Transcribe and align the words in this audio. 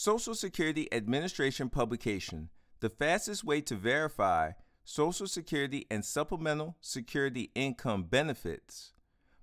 Social 0.00 0.34
Security 0.34 0.90
Administration 0.94 1.68
publication, 1.68 2.48
the 2.80 2.88
fastest 2.88 3.44
way 3.44 3.60
to 3.60 3.74
verify 3.74 4.52
Social 4.82 5.26
Security 5.26 5.86
and 5.90 6.02
Supplemental 6.02 6.74
Security 6.80 7.50
Income 7.54 8.04
Benefits. 8.04 8.94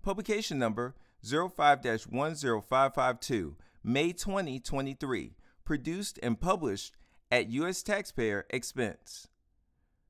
Publication 0.01 0.57
number 0.57 0.95
05 1.23 1.83
10552, 1.83 3.55
May 3.83 4.11
2023, 4.13 5.35
produced 5.63 6.17
and 6.23 6.41
published 6.41 6.95
at 7.31 7.51
U.S. 7.51 7.83
taxpayer 7.83 8.47
expense. 8.49 9.27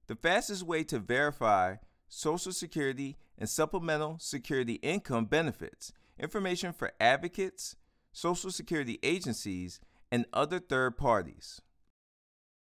The 0.08 0.16
fastest 0.16 0.64
way 0.64 0.86
to 0.86 1.00
verify 1.00 1.76
Social 2.08 2.54
Security 2.54 3.18
and 3.38 3.50
Supplemental 3.50 4.16
Security 4.22 4.76
Income 4.76 5.26
Benefits, 5.26 5.92
information 6.18 6.72
for 6.72 6.94
advocates, 7.02 7.76
Social 8.14 8.50
Security 8.50 8.98
agencies, 9.04 9.82
and 10.12 10.26
other 10.34 10.60
third 10.60 10.98
parties. 10.98 11.62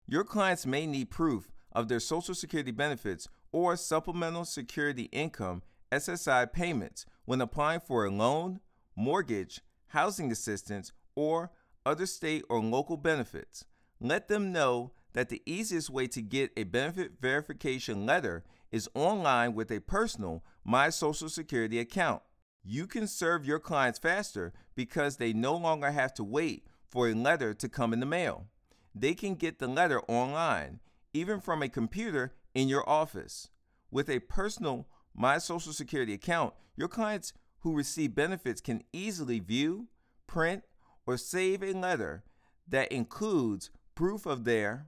Your 0.08 0.24
clients 0.24 0.66
may 0.66 0.86
need 0.86 1.10
proof 1.10 1.52
of 1.72 1.88
their 1.88 2.00
Social 2.00 2.36
Security 2.36 2.72
benefits 2.72 3.28
or 3.52 3.76
Supplemental 3.76 4.46
Security 4.46 5.04
Income 5.12 5.64
SSI 5.92 6.52
payments 6.52 7.06
when 7.26 7.42
applying 7.42 7.80
for 7.80 8.06
a 8.06 8.12
loan, 8.12 8.60
mortgage, 8.96 9.62
housing 9.88 10.32
assistance, 10.32 10.92
or 11.16 11.52
other 11.86 12.06
state 12.06 12.44
or 12.50 12.60
local 12.62 12.98
benefits. 12.98 13.66
Let 14.00 14.28
them 14.28 14.52
know 14.52 14.92
that 15.14 15.30
the 15.30 15.42
easiest 15.46 15.90
way 15.90 16.08
to 16.08 16.22
get 16.22 16.52
a 16.58 16.64
benefit 16.64 17.14
verification 17.22 18.06
letter 18.06 18.44
is 18.72 18.90
online 18.96 19.54
with 19.54 19.72
a 19.72 19.80
personal 19.80 20.44
My 20.66 20.90
Social 20.90 21.30
Security 21.30 21.80
account. 21.80 22.24
You 22.64 22.88
can 22.88 23.08
serve 23.08 23.46
your 23.46 23.60
clients 23.60 24.00
faster 24.00 24.54
because 24.76 25.18
they 25.18 25.34
no 25.34 25.56
longer 25.56 25.92
have 25.92 26.14
to 26.16 26.24
wait 26.24 26.66
for 26.94 27.10
a 27.10 27.16
letter 27.16 27.56
to 27.56 27.68
come 27.68 27.92
in 27.92 28.00
the 28.00 28.06
mail. 28.06 28.46
They 28.94 29.16
can 29.16 29.34
get 29.34 29.58
the 29.58 29.68
letter 29.68 30.00
online, 30.02 30.80
even 31.12 31.40
from 31.40 31.64
a 31.64 31.68
computer 31.68 32.36
in 32.54 32.68
your 32.68 32.88
office. 32.88 33.50
With 33.90 34.12
a 34.12 34.20
personal 34.20 34.88
My 35.16 35.40
Social 35.40 35.74
Security 35.74 36.14
account, 36.14 36.54
your 36.76 36.88
clients 36.88 37.34
who 37.62 37.76
receive 37.76 38.14
benefits 38.14 38.62
can 38.62 38.84
easily 38.94 39.40
view, 39.40 39.88
print, 40.28 40.66
or 41.08 41.18
save 41.18 41.64
a 41.64 41.74
letter 41.74 42.24
that 42.68 42.92
includes 42.92 43.72
proof 43.96 44.28
of 44.28 44.44
their 44.44 44.86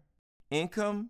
income, 0.52 1.10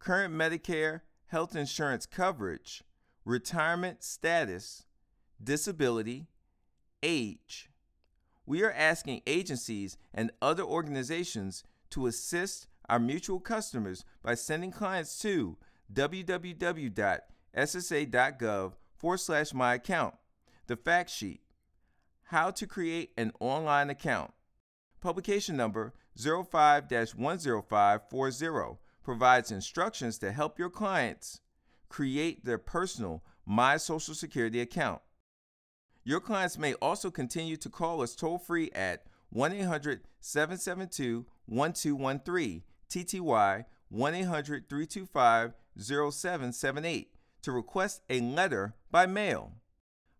current 0.00 0.34
Medicare 0.34 1.02
health 1.26 1.54
insurance 1.54 2.04
coverage, 2.04 2.82
retirement 3.24 4.02
status, 4.02 4.86
disability, 5.40 6.26
age. 7.00 7.68
We 8.44 8.62
are 8.62 8.72
asking 8.72 9.22
agencies 9.26 9.96
and 10.12 10.32
other 10.40 10.64
organizations 10.64 11.64
to 11.90 12.06
assist 12.06 12.66
our 12.88 12.98
mutual 12.98 13.38
customers 13.40 14.04
by 14.22 14.34
sending 14.34 14.72
clients 14.72 15.18
to 15.20 15.56
www.ssa.gov 15.92 16.92
forward 18.96 19.18
slash 19.18 19.52
my 19.54 19.74
account, 19.74 20.14
the 20.66 20.76
fact 20.76 21.10
sheet, 21.10 21.42
how 22.24 22.50
to 22.50 22.66
create 22.66 23.12
an 23.16 23.32
online 23.40 23.90
account. 23.90 24.32
Publication 25.00 25.56
number 25.56 25.92
05 26.16 26.88
10540 26.88 28.78
provides 29.02 29.50
instructions 29.50 30.18
to 30.18 30.32
help 30.32 30.58
your 30.58 30.70
clients 30.70 31.40
create 31.88 32.44
their 32.44 32.58
personal 32.58 33.22
My 33.44 33.76
Social 33.76 34.14
Security 34.14 34.60
account. 34.60 35.02
Your 36.04 36.20
clients 36.20 36.58
may 36.58 36.74
also 36.74 37.10
continue 37.10 37.56
to 37.56 37.68
call 37.68 38.02
us 38.02 38.16
toll 38.16 38.38
free 38.38 38.70
at 38.74 39.04
1 39.30 39.52
800 39.52 40.00
772 40.20 41.26
1213, 41.46 42.62
TTY 42.88 43.64
1 43.88 44.14
800 44.14 44.68
325 44.68 45.52
0778 45.78 47.14
to 47.42 47.52
request 47.52 48.02
a 48.10 48.20
letter 48.20 48.74
by 48.90 49.06
mail. 49.06 49.52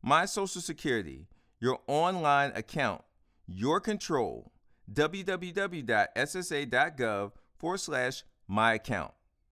My 0.03 0.25
Social 0.25 0.60
Security, 0.60 1.26
your 1.60 1.81
online 1.87 2.53
account, 2.54 3.03
your 3.47 3.81
control. 3.81 4.53
www.ssa.gov 4.93 5.72
forward 7.56 7.78
slash 7.78 8.25
my 8.49 8.75
account. 8.75 9.12